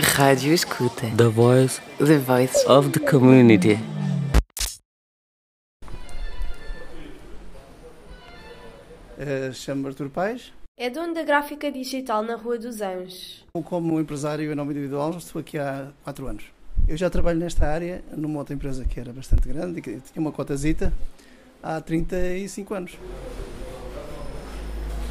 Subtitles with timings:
[0.00, 1.06] Rádio Escuta.
[1.16, 2.56] The voice The voice.
[2.66, 3.78] of the community.
[9.18, 10.52] Uh, Chamo-me Artur Paes.
[10.78, 13.44] É dono da gráfica digital na Rua dos Anjos.
[13.64, 16.44] Como empresário em nome individual, estou aqui há 4 anos.
[16.88, 20.20] Eu já trabalho nesta área numa outra empresa que era bastante grande e que tinha
[20.20, 20.90] uma cotazita
[21.62, 22.92] há 35 anos.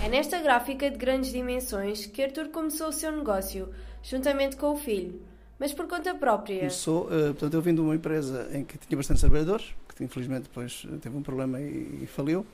[0.04, 3.70] É nesta gráfica de grandes dimensões que Arthur começou o seu negócio,
[4.04, 5.22] juntamente com o filho,
[5.60, 6.60] mas por conta própria.
[6.60, 10.44] Começou, uh, portanto, eu vim de uma empresa em que tinha bastantes trabalhadores, que infelizmente
[10.44, 12.46] depois teve um problema e, e faliu.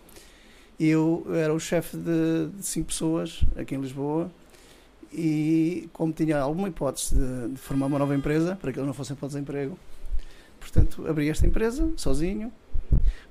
[0.80, 4.30] Eu era o chefe de, de cinco pessoas aqui em Lisboa
[5.14, 8.94] e como tinha alguma hipótese de, de, formar uma nova empresa para que eles não
[8.94, 9.80] fossem para o desemprego,
[10.60, 12.52] portanto abri esta empresa sozinho,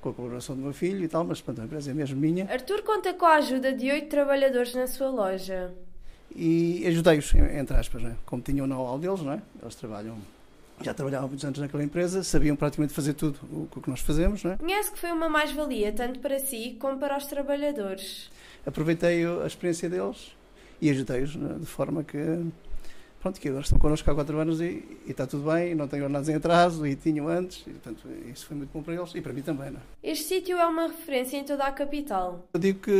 [0.01, 2.49] com a colaboração do meu filho e tal, mas pronto, a empresa é mesmo minha.
[2.49, 5.73] Arthur conta com a ajuda de oito trabalhadores na sua loja.
[6.33, 8.15] E ajudei-os, entre aspas, né?
[8.25, 9.41] como tinham o know-how deles, é?
[9.61, 10.17] eles trabalham
[10.81, 13.39] já trabalhavam muitos anos naquela empresa, sabiam praticamente fazer tudo
[13.73, 14.43] o que nós fazemos.
[14.43, 14.57] Não é?
[14.57, 18.29] Conhece que foi uma mais-valia tanto para si como para os trabalhadores.
[18.65, 20.35] Aproveitei a experiência deles
[20.81, 22.17] e ajudei-os de forma que,
[23.25, 26.07] pronto, que agora estão connosco há 4 anos e, e, está tudo bem, não tenho
[26.07, 29.21] nada em atraso e tinham antes, e, portanto isso foi muito bom para eles e
[29.21, 29.71] para mim também.
[29.71, 30.11] Não é?
[30.11, 32.47] Este sítio é uma referência em toda a capital.
[32.53, 32.91] Eu digo que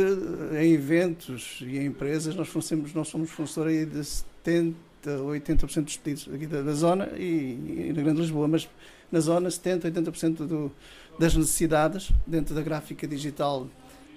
[0.60, 5.96] em eventos e em empresas nós, fornecemos, nós somos fornecedor aí de 70 80% dos
[5.98, 8.68] pedidos aqui da, da zona e, e, na Grande Lisboa, mas
[9.12, 10.72] na zona 70, 80% do,
[11.20, 13.68] das necessidades dentro da gráfica digital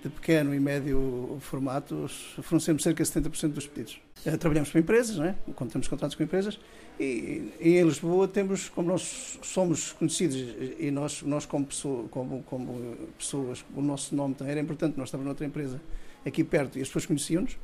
[0.03, 2.09] de pequeno e médio formato,
[2.41, 3.99] fornecemos cerca de 70% dos pedidos.
[4.25, 5.35] Uh, trabalhamos para empresas, não é?
[5.55, 6.59] quando contratos com empresas,
[6.99, 10.37] e, e, em Lisboa temos, como nós somos conhecidos
[10.77, 15.07] e nós, nós como, pessoa, como, como pessoas, o nosso nome também era importante, nós
[15.07, 15.79] estávamos noutra empresa
[16.25, 17.57] aqui perto e as pessoas conheciam-nos,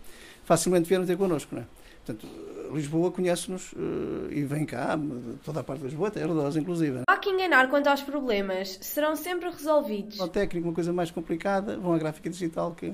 [0.45, 1.53] facilmente vieram ter connosco.
[1.53, 1.66] Não é?
[2.05, 2.27] Portanto,
[2.71, 4.97] Lisboa conhece-nos uh, e vem cá,
[5.43, 7.01] toda a parte de Lisboa, até Herdós, inclusive.
[7.07, 10.19] Há que enganar quanto aos problemas, serão sempre resolvidos.
[10.19, 12.94] Uma técnica, uma coisa mais complicada, vão à gráfica digital que,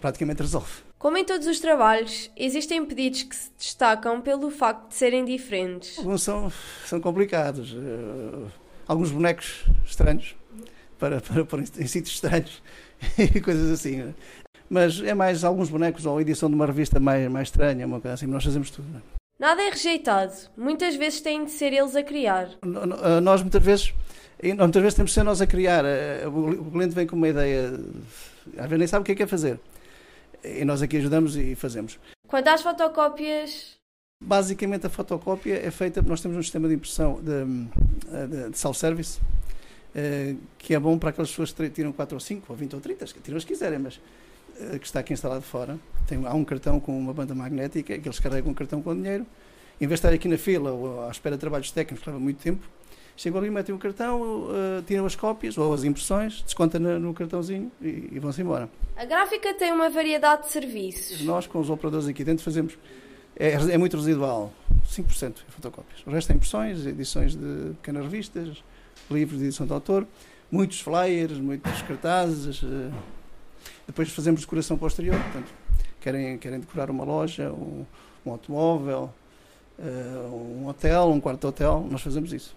[0.00, 0.70] praticamente resolve.
[0.98, 5.98] Como em todos os trabalhos, existem pedidos que se destacam pelo facto de serem diferentes.
[5.98, 6.52] Alguns são,
[6.84, 7.72] são complicados.
[7.72, 8.46] Uh,
[8.86, 10.36] alguns bonecos estranhos,
[10.98, 12.62] para, para em sítios estranhos
[13.18, 14.12] e coisas assim
[14.70, 18.00] mas é mais alguns bonecos ou a edição de uma revista mais, mais estranha, uma
[18.00, 18.88] coisa assim, nós fazemos tudo.
[18.88, 19.02] Não?
[19.38, 22.50] Nada é rejeitado, muitas vezes têm de ser eles a criar.
[23.22, 23.92] Nós muitas vezes,
[24.42, 25.84] muitas vezes temos de ser nós a criar,
[26.26, 27.72] o cliente vem com uma ideia,
[28.56, 29.58] às vezes nem sabe o que é que é fazer,
[30.44, 31.98] e nós aqui ajudamos e fazemos.
[32.28, 33.78] Quanto às fotocópias...
[34.22, 37.44] Basicamente a fotocópia é feita, nós temos um sistema de impressão de,
[38.26, 39.18] de, de self-service,
[40.58, 43.04] que é bom para aquelas pessoas que tiram 4 ou 5 ou 20 ou 30,
[43.06, 44.00] que tiram as quiserem, mas
[44.78, 45.78] que está aqui instalado fora.
[46.06, 49.26] Tem, há um cartão com uma banda magnética que eles carregam um cartão com dinheiro.
[49.80, 52.20] Em vez de estar aqui na fila ou à espera de trabalhos técnicos, que leva
[52.20, 52.66] muito tempo,
[53.16, 57.70] chegam ali, metem o cartão, uh, tiram as cópias ou as impressões, descontam no cartãozinho
[57.80, 58.68] e, e vão-se embora.
[58.96, 61.22] A gráfica tem uma variedade de serviços.
[61.22, 62.78] Nós, com os operadores aqui dentro, fazemos.
[63.36, 64.52] É, é muito residual,
[64.86, 66.02] 5% em fotocópias.
[66.06, 68.62] O resto é impressões, edições de pequenas revistas,
[69.10, 70.06] livros de edição de autor,
[70.50, 72.62] muitos flyers, muitos cartazes.
[72.62, 72.92] Uh,
[73.86, 75.52] depois fazemos decoração posterior, portanto,
[76.00, 77.84] querem, querem decorar uma loja, um,
[78.24, 79.12] um automóvel,
[79.78, 82.56] uh, um hotel, um quarto de hotel, nós fazemos isso.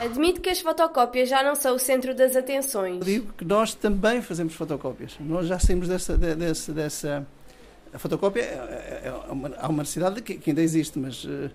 [0.00, 2.98] Admito que as fotocópias já não são o centro das atenções.
[2.98, 5.16] Eu digo que nós também fazemos fotocópias.
[5.18, 6.16] Nós já saímos dessa.
[6.16, 7.26] dessa, dessa
[7.92, 11.50] a fotocópia é, é, é uma, há uma necessidade que, que ainda existe, mas uh,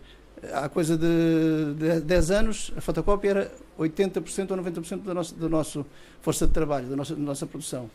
[0.53, 5.49] há coisa de, de 10 anos, a fotocópia era 80% ou 90% da nossa, da
[5.49, 5.85] nossa
[6.21, 7.89] força de trabalho, da nossa, da nossa produção.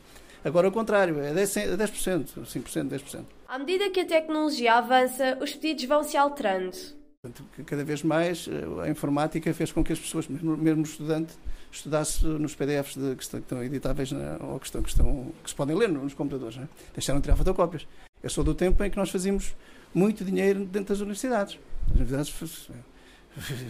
[0.45, 3.25] Agora, ao contrário, é 10%, 10% 5%, 10%.
[3.49, 6.77] À medida que a tecnologia avança, os pedidos vão se alterando.
[7.67, 11.35] Cada vez mais eh, a informática fez com que as pessoas, mesmo, mesmo o estudante,
[11.71, 15.33] estudasse nos PDFs de, que, estão, que, estão, editáveis na, ou que, estão, que, estão,
[15.43, 16.57] que se podem ler nos computadores.
[16.57, 16.69] Né?
[16.95, 17.87] Deixaram de tirar fotocópias.
[18.23, 19.55] Eu sou do tempo em que nós fazíamos
[19.95, 21.59] muito dinheiro dentro das universidades.
[21.91, 22.71] As universidades,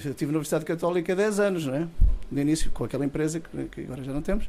[0.04, 1.88] eu tive na Universidade Católica há 10 anos, não é?
[2.30, 4.48] No início, com aquela empresa que, que agora já não temos,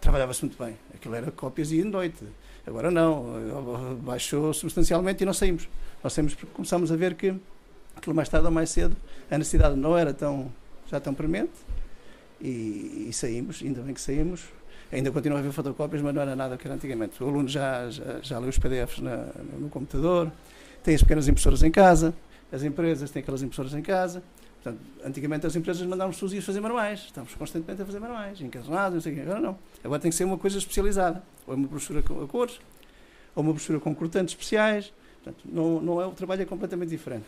[0.00, 0.76] trabalhava-se muito bem.
[0.94, 2.24] Aquilo era cópias dia e noite.
[2.66, 5.68] Agora não, baixou substancialmente e nós saímos.
[6.02, 7.34] Nós saímos porque começámos a ver que
[7.96, 8.96] aquilo mais tarde ou mais cedo
[9.30, 10.52] a necessidade não era tão,
[10.86, 11.52] já tão premente
[12.40, 14.44] e, e saímos, ainda bem que saímos.
[14.92, 17.22] Ainda continua a haver fotocópias, mas não era nada que era antigamente.
[17.22, 19.28] O aluno já, já, já lê os PDFs na,
[19.58, 20.30] no computador,
[20.82, 22.12] tem as pequenas impressoras em casa,
[22.50, 24.22] as empresas têm aquelas impressoras em casa.
[24.62, 28.94] Portanto, antigamente as empresas mandavam os dias fazer manuais, estamos constantemente a fazer manuais, encasonados,
[28.94, 29.22] não sei o quê.
[29.22, 29.58] Agora não.
[29.82, 32.60] Agora tem que ser uma coisa especializada, ou uma brochura a cores,
[33.34, 34.92] ou uma brochura com cortantes especiais.
[35.22, 37.26] Portanto, não, não é, o trabalho é completamente diferente.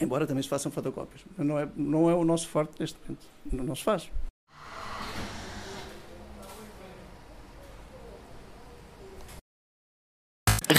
[0.00, 1.22] Embora também se façam fotocópias.
[1.38, 3.26] Não é, não é o nosso forte neste momento.
[3.52, 4.10] Não se faz.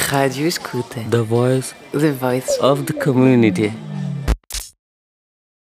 [0.10, 1.02] Rádio Escuta.
[1.10, 3.74] The voice The voice of the community.